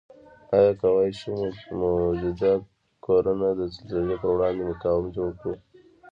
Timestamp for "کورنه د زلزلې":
3.05-4.15